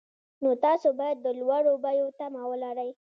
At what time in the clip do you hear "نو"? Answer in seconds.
0.43-0.49